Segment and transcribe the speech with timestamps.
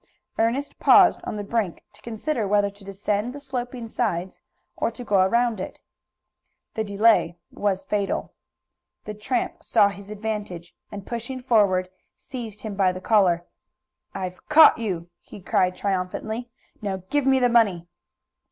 [0.39, 4.41] Ernest paused on the brink to consider whether to descend the sloping sides
[4.75, 5.79] or to go round it.
[6.73, 8.33] The delay was fatal.
[9.05, 11.87] The tramp saw his advantage, and pushing forward
[12.17, 13.45] seized him by the collar.
[14.11, 16.49] "I've caught you!" he cried triumphantly.
[16.81, 17.87] "Now give me the money!"